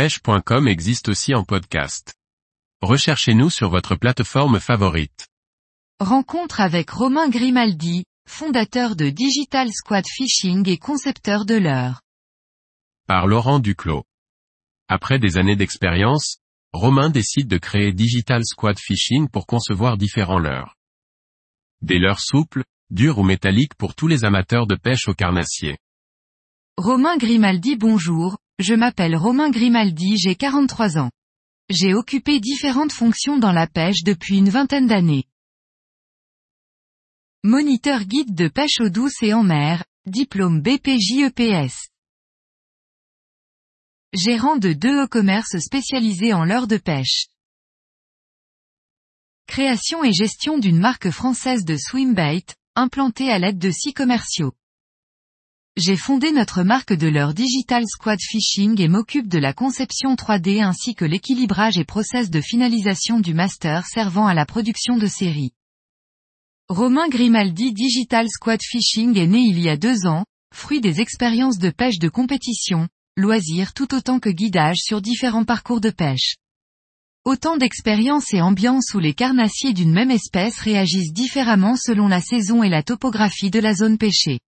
pêche.com 0.00 0.66
existe 0.66 1.10
aussi 1.10 1.34
en 1.34 1.44
podcast. 1.44 2.14
Recherchez-nous 2.80 3.50
sur 3.50 3.68
votre 3.68 3.96
plateforme 3.96 4.58
favorite. 4.58 5.28
Rencontre 5.98 6.62
avec 6.62 6.88
Romain 6.88 7.28
Grimaldi, 7.28 8.04
fondateur 8.26 8.96
de 8.96 9.10
Digital 9.10 9.70
Squad 9.70 10.06
Fishing 10.08 10.66
et 10.70 10.78
concepteur 10.78 11.44
de 11.44 11.56
l'heure. 11.56 12.00
Par 13.08 13.26
Laurent 13.26 13.58
Duclos. 13.58 14.04
Après 14.88 15.18
des 15.18 15.36
années 15.36 15.56
d'expérience, 15.56 16.38
Romain 16.72 17.10
décide 17.10 17.48
de 17.48 17.58
créer 17.58 17.92
Digital 17.92 18.42
Squad 18.46 18.78
Fishing 18.78 19.28
pour 19.28 19.46
concevoir 19.46 19.98
différents 19.98 20.38
leurres. 20.38 20.76
Des 21.82 21.98
leurres 21.98 22.22
souples, 22.22 22.64
dures 22.88 23.18
ou 23.18 23.22
métalliques 23.22 23.74
pour 23.74 23.94
tous 23.94 24.08
les 24.08 24.24
amateurs 24.24 24.66
de 24.66 24.76
pêche 24.76 25.08
au 25.08 25.12
carnassier. 25.12 25.76
Romain 26.78 27.18
Grimaldi 27.18 27.76
bonjour, 27.76 28.38
je 28.60 28.74
m'appelle 28.74 29.16
Romain 29.16 29.50
Grimaldi 29.50 30.18
j'ai 30.18 30.36
43 30.36 30.98
ans. 30.98 31.10
J'ai 31.70 31.94
occupé 31.94 32.40
différentes 32.40 32.92
fonctions 32.92 33.38
dans 33.38 33.52
la 33.52 33.66
pêche 33.66 34.02
depuis 34.04 34.38
une 34.38 34.50
vingtaine 34.50 34.86
d'années. 34.86 35.24
Moniteur 37.42 38.04
guide 38.04 38.34
de 38.34 38.48
pêche 38.48 38.80
eau 38.80 38.90
douce 38.90 39.22
et 39.22 39.32
en 39.32 39.42
mer, 39.42 39.84
diplôme 40.04 40.60
BPJEPS. 40.60 41.88
Gérant 44.12 44.56
de 44.56 44.72
deux 44.72 45.04
e-commerce 45.04 45.58
spécialisés 45.58 46.34
en 46.34 46.44
l'heure 46.44 46.66
de 46.66 46.76
pêche. 46.76 47.28
Création 49.46 50.04
et 50.04 50.12
gestion 50.12 50.58
d'une 50.58 50.78
marque 50.78 51.10
française 51.10 51.64
de 51.64 51.76
swimbait, 51.76 52.44
implantée 52.74 53.30
à 53.30 53.38
l'aide 53.38 53.58
de 53.58 53.70
six 53.70 53.94
commerciaux. 53.94 54.52
J'ai 55.82 55.96
fondé 55.96 56.30
notre 56.30 56.62
marque 56.62 56.92
de 56.92 57.08
leur 57.08 57.32
Digital 57.32 57.84
Squad 57.88 58.18
Fishing 58.20 58.78
et 58.82 58.88
m'occupe 58.88 59.28
de 59.28 59.38
la 59.38 59.54
conception 59.54 60.14
3D 60.14 60.62
ainsi 60.62 60.94
que 60.94 61.06
l'équilibrage 61.06 61.78
et 61.78 61.86
process 61.86 62.28
de 62.28 62.42
finalisation 62.42 63.18
du 63.18 63.32
master 63.32 63.86
servant 63.86 64.26
à 64.26 64.34
la 64.34 64.44
production 64.44 64.98
de 64.98 65.06
séries. 65.06 65.52
Romain 66.68 67.08
Grimaldi 67.08 67.72
Digital 67.72 68.28
Squad 68.28 68.60
Fishing 68.62 69.16
est 69.16 69.26
né 69.26 69.38
il 69.38 69.58
y 69.58 69.70
a 69.70 69.78
deux 69.78 70.06
ans, 70.06 70.26
fruit 70.54 70.82
des 70.82 71.00
expériences 71.00 71.56
de 71.56 71.70
pêche 71.70 71.98
de 71.98 72.10
compétition, 72.10 72.86
loisirs 73.16 73.72
tout 73.72 73.94
autant 73.94 74.20
que 74.20 74.28
guidage 74.28 74.80
sur 74.82 75.00
différents 75.00 75.46
parcours 75.46 75.80
de 75.80 75.88
pêche. 75.88 76.34
Autant 77.24 77.56
d'expériences 77.56 78.34
et 78.34 78.42
ambiances 78.42 78.92
où 78.92 78.98
les 78.98 79.14
carnassiers 79.14 79.72
d'une 79.72 79.92
même 79.92 80.10
espèce 80.10 80.58
réagissent 80.58 81.14
différemment 81.14 81.76
selon 81.76 82.06
la 82.06 82.20
saison 82.20 82.62
et 82.62 82.68
la 82.68 82.82
topographie 82.82 83.50
de 83.50 83.60
la 83.60 83.72
zone 83.72 83.96
pêchée. 83.96 84.40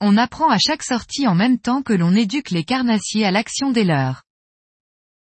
On 0.00 0.16
apprend 0.16 0.48
à 0.48 0.58
chaque 0.58 0.82
sortie 0.82 1.26
en 1.26 1.34
même 1.34 1.58
temps 1.58 1.82
que 1.82 1.92
l'on 1.92 2.14
éduque 2.14 2.50
les 2.50 2.64
carnassiers 2.64 3.26
à 3.26 3.30
l'action 3.30 3.70
des 3.70 3.84
leurs. 3.84 4.22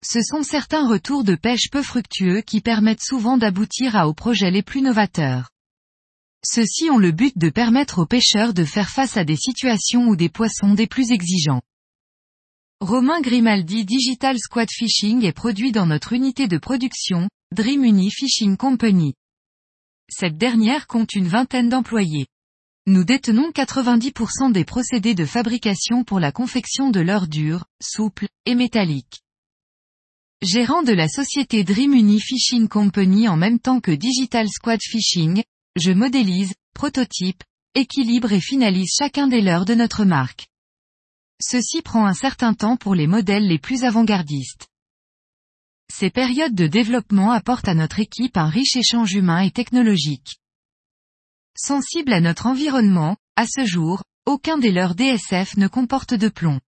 Ce 0.04 0.22
sont 0.22 0.44
certains 0.44 0.88
retours 0.88 1.24
de 1.24 1.36
pêche 1.36 1.70
peu 1.72 1.82
fructueux 1.82 2.42
qui 2.42 2.62
permettent 2.62 3.04
souvent 3.04 3.38
d'aboutir 3.38 3.96
à 3.96 4.08
aux 4.08 4.14
projets 4.14 4.52
les 4.52 4.64
plus 4.64 4.82
novateurs. 4.82 5.50
Ceux-ci 6.44 6.90
ont 6.90 6.98
le 6.98 7.12
but 7.12 7.38
de 7.38 7.50
permettre 7.50 8.00
aux 8.00 8.08
pêcheurs 8.08 8.54
de 8.54 8.66
faire 8.66 8.90
face 8.90 9.16
à 9.18 9.24
des 9.24 9.36
situations 9.36 10.08
ou 10.08 10.16
des 10.16 10.30
poissons 10.30 10.74
des 10.74 10.88
plus 10.88 11.12
exigeants. 11.12 11.62
Romain 12.80 13.22
Grimaldi 13.22 13.86
Digital 13.86 14.40
Squad 14.40 14.70
Fishing 14.72 15.24
est 15.24 15.34
produit 15.34 15.72
dans 15.72 15.86
notre 15.86 16.14
unité 16.14 16.48
de 16.48 16.58
production, 16.58 17.30
Dream 17.52 17.84
Uni 17.84 18.10
Fishing 18.10 18.58
Company. 18.58 19.14
Cette 20.10 20.38
dernière 20.38 20.88
compte 20.88 21.14
une 21.14 21.28
vingtaine 21.28 21.70
d'employés. 21.70 22.26
Nous 22.88 23.04
détenons 23.04 23.52
90% 23.52 24.52
des 24.52 24.66
procédés 24.66 25.14
de 25.14 25.24
fabrication 25.24 26.04
pour 26.04 26.20
la 26.20 26.32
confection 26.32 26.90
de 26.90 27.00
l'heure 27.00 27.28
dure, 27.28 27.66
souple, 27.80 28.28
et 28.48 28.56
métallique. 28.56 29.22
Gérant 30.42 30.82
de 30.82 30.92
la 30.92 31.08
société 31.08 31.64
Dream 31.64 31.94
Uni 31.94 32.20
Fishing 32.20 32.68
Company 32.68 33.28
en 33.28 33.38
même 33.38 33.60
temps 33.60 33.82
que 33.82 33.92
Digital 33.92 34.50
Squad 34.50 34.80
Fishing, 34.82 35.44
je 35.76 35.92
modélise, 35.92 36.56
prototype, 36.74 37.44
équilibre 37.76 38.34
et 38.34 38.42
finalise 38.42 38.96
chacun 38.98 39.28
des 39.28 39.42
leurres 39.42 39.66
de 39.66 39.76
notre 39.76 40.04
marque. 40.04 40.48
Ceci 41.40 41.84
prend 41.84 42.08
un 42.08 42.16
certain 42.16 42.56
temps 42.56 42.78
pour 42.78 42.96
les 42.96 43.06
modèles 43.06 43.48
les 43.48 43.60
plus 43.60 43.84
avant-gardistes. 43.84 44.70
Ces 45.94 46.10
périodes 46.10 46.56
de 46.56 46.66
développement 46.66 47.30
apportent 47.30 47.68
à 47.68 47.76
notre 47.76 48.00
équipe 48.00 48.38
un 48.38 48.50
riche 48.50 48.76
échange 48.76 49.14
humain 49.14 49.42
et 49.42 49.52
technologique. 49.52 50.41
Sensible 51.58 52.14
à 52.14 52.22
notre 52.22 52.46
environnement, 52.46 53.18
à 53.36 53.46
ce 53.46 53.66
jour, 53.66 54.04
aucun 54.26 54.58
des 54.58 54.72
leurs 54.72 54.96
DSF 54.96 55.58
ne 55.58 55.68
comporte 55.68 56.14
de 56.14 56.30
plomb. 56.30 56.60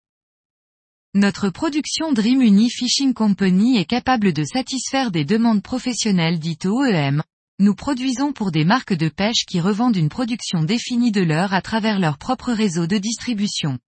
Notre 1.14 1.50
production 1.50 2.12
Dream 2.12 2.42
Uni 2.42 2.70
Fishing 2.70 3.14
Company 3.14 3.78
est 3.78 3.86
capable 3.86 4.34
de 4.34 4.44
satisfaire 4.44 5.12
des 5.12 5.24
demandes 5.24 5.64
professionnelles 5.64 6.40
dites 6.40 6.66
OEM. 6.66 7.24
Nous 7.60 7.76
produisons 7.76 8.34
pour 8.34 8.52
des 8.52 8.66
marques 8.66 8.94
de 8.94 9.08
pêche 9.08 9.46
qui 9.48 9.62
revendent 9.62 9.96
une 9.96 10.10
production 10.10 10.64
définie 10.64 11.12
de 11.12 11.22
leur 11.22 11.54
à 11.54 11.62
travers 11.62 12.00
leur 12.00 12.18
propre 12.18 12.52
réseau 12.52 12.86
de 12.86 12.98
distribution. 12.98 13.80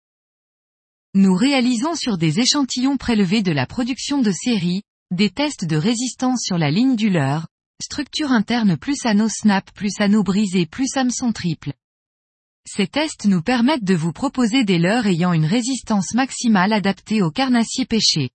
Nous 1.13 1.35
réalisons 1.35 1.95
sur 1.95 2.17
des 2.17 2.39
échantillons 2.39 2.97
prélevés 2.97 3.41
de 3.41 3.51
la 3.51 3.65
production 3.65 4.21
de 4.21 4.31
série, 4.31 4.83
des 5.11 5.29
tests 5.29 5.65
de 5.65 5.75
résistance 5.75 6.41
sur 6.41 6.57
la 6.57 6.71
ligne 6.71 6.95
du 6.95 7.09
leurre, 7.09 7.47
Structure 7.83 8.31
interne 8.31 8.77
plus 8.77 9.05
anneau 9.05 9.27
snap 9.27 9.69
plus 9.71 9.99
anneau 9.99 10.23
brisé 10.23 10.65
plus 10.65 10.95
hameçon 10.95 11.33
triple. 11.33 11.73
Ces 12.65 12.87
tests 12.87 13.25
nous 13.25 13.41
permettent 13.41 13.83
de 13.83 13.95
vous 13.95 14.13
proposer 14.13 14.63
des 14.63 14.79
leurres 14.79 15.07
ayant 15.07 15.33
une 15.33 15.45
résistance 15.45 16.13
maximale 16.13 16.71
adaptée 16.71 17.21
au 17.21 17.31
carnassier 17.31 17.85
pêché. 17.85 18.29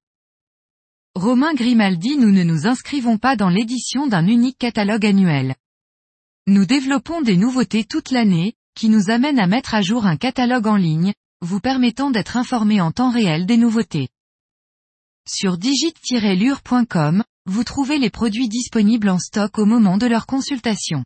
Romain 1.14 1.54
Grimaldi 1.54 2.18
nous 2.18 2.30
ne 2.30 2.42
nous 2.42 2.66
inscrivons 2.66 3.16
pas 3.16 3.34
dans 3.34 3.48
l'édition 3.48 4.06
d'un 4.06 4.26
unique 4.26 4.58
catalogue 4.58 5.06
annuel. 5.06 5.56
Nous 6.46 6.66
développons 6.66 7.22
des 7.22 7.36
nouveautés 7.36 7.84
toute 7.84 8.10
l'année, 8.10 8.54
qui 8.74 8.90
nous 8.90 9.10
amènent 9.10 9.40
à 9.40 9.46
mettre 9.46 9.74
à 9.74 9.80
jour 9.80 10.04
un 10.06 10.16
catalogue 10.16 10.66
en 10.66 10.76
ligne, 10.76 11.14
vous 11.40 11.60
permettant 11.60 12.10
d'être 12.10 12.36
informé 12.36 12.80
en 12.80 12.92
temps 12.92 13.10
réel 13.10 13.46
des 13.46 13.56
nouveautés. 13.56 14.08
Sur 15.26 15.58
digit-lure.com, 15.58 17.24
vous 17.46 17.64
trouvez 17.64 17.98
les 17.98 18.10
produits 18.10 18.48
disponibles 18.48 19.08
en 19.08 19.18
stock 19.18 19.58
au 19.58 19.64
moment 19.64 19.96
de 19.98 20.06
leur 20.06 20.26
consultation. 20.26 21.04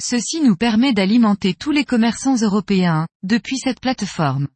Ceci 0.00 0.40
nous 0.40 0.56
permet 0.56 0.92
d'alimenter 0.92 1.54
tous 1.54 1.70
les 1.70 1.84
commerçants 1.84 2.36
européens, 2.36 3.06
depuis 3.22 3.58
cette 3.58 3.80
plateforme. 3.80 4.48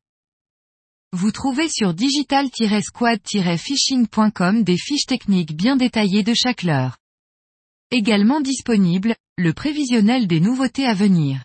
Vous 1.13 1.33
trouvez 1.33 1.69
sur 1.69 1.95
digital-squad-fishing.com 1.95 4.65
des 4.65 4.77
fiches 4.77 5.07
techniques 5.07 5.55
bien 5.55 5.77
détaillées 5.77 6.23
de 6.23 6.35
chaque 6.35 6.63
leurre. 6.63 6.99
Également 7.91 8.41
disponible, 8.41 9.15
le 9.39 9.53
prévisionnel 9.53 10.27
des 10.27 10.41
nouveautés 10.41 10.87
à 10.87 10.95
venir. 10.95 11.45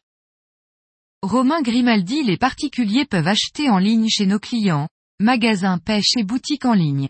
Romain 1.21 1.61
Grimaldi 1.61 2.23
Les 2.23 2.37
particuliers 2.37 3.05
peuvent 3.05 3.27
acheter 3.27 3.69
en 3.69 3.77
ligne 3.77 4.07
chez 4.09 4.25
nos 4.25 4.39
clients, 4.39 4.87
magasins 5.19 5.77
pêche 5.77 6.17
et 6.17 6.23
boutiques 6.23 6.65
en 6.65 6.73
ligne. 6.73 7.09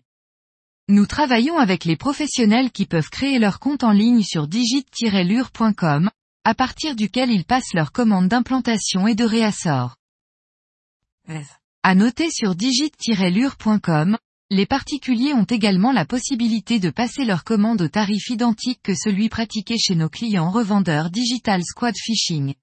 Nous 0.91 1.05
travaillons 1.05 1.57
avec 1.57 1.85
les 1.85 1.95
professionnels 1.95 2.69
qui 2.69 2.85
peuvent 2.85 3.09
créer 3.09 3.39
leur 3.39 3.61
compte 3.61 3.85
en 3.85 3.93
ligne 3.93 4.23
sur 4.23 4.45
digit-lure.com, 4.49 6.11
à 6.43 6.53
partir 6.53 6.97
duquel 6.97 7.31
ils 7.31 7.45
passent 7.45 7.73
leurs 7.73 7.93
commandes 7.93 8.27
d'implantation 8.27 9.07
et 9.07 9.15
de 9.15 9.23
réassort. 9.23 9.95
À 11.81 11.95
noter 11.95 12.29
sur 12.29 12.55
digit-lure.com, 12.55 14.17
les 14.49 14.65
particuliers 14.65 15.33
ont 15.33 15.45
également 15.45 15.93
la 15.93 16.03
possibilité 16.03 16.79
de 16.79 16.89
passer 16.89 17.23
leurs 17.23 17.45
commandes 17.45 17.83
au 17.83 17.87
tarif 17.87 18.29
identique 18.29 18.81
que 18.83 18.93
celui 18.93 19.29
pratiqué 19.29 19.77
chez 19.77 19.95
nos 19.95 20.09
clients 20.09 20.51
revendeurs 20.51 21.09
Digital 21.09 21.63
Squad 21.63 21.95
Fishing. 21.95 22.53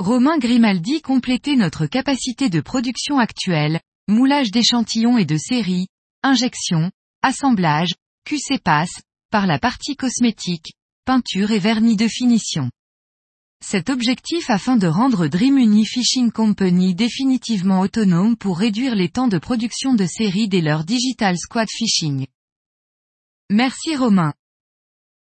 Romain 0.00 0.38
Grimaldi 0.38 1.00
compléter 1.00 1.54
notre 1.54 1.86
capacité 1.86 2.50
de 2.50 2.60
production 2.60 3.20
actuelle, 3.20 3.80
moulage 4.08 4.50
d'échantillons 4.50 5.16
et 5.16 5.24
de 5.24 5.36
séries, 5.36 5.86
injection, 6.24 6.90
assemblage, 7.24 7.94
QC 8.26 8.58
passe, 8.62 9.00
par 9.30 9.46
la 9.46 9.58
partie 9.58 9.96
cosmétique, 9.96 10.74
peinture 11.06 11.52
et 11.52 11.58
vernis 11.58 11.96
de 11.96 12.06
finition. 12.06 12.70
Cet 13.64 13.88
objectif 13.88 14.50
afin 14.50 14.76
de 14.76 14.86
rendre 14.86 15.26
Dream 15.26 15.56
Uni 15.56 15.86
Fishing 15.86 16.30
Company 16.30 16.94
définitivement 16.94 17.80
autonome 17.80 18.36
pour 18.36 18.58
réduire 18.58 18.94
les 18.94 19.08
temps 19.08 19.26
de 19.26 19.38
production 19.38 19.94
de 19.94 20.04
série 20.04 20.48
dès 20.48 20.60
leur 20.60 20.84
Digital 20.84 21.38
Squad 21.38 21.68
Fishing. 21.70 22.26
Merci 23.48 23.96
Romain. 23.96 24.34